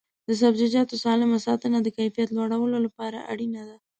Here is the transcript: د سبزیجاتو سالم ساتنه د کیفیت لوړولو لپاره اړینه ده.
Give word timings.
د 0.27 0.29
سبزیجاتو 0.41 0.95
سالم 1.03 1.31
ساتنه 1.47 1.77
د 1.81 1.87
کیفیت 1.97 2.29
لوړولو 2.33 2.77
لپاره 2.85 3.25
اړینه 3.31 3.61
ده. 3.69 3.75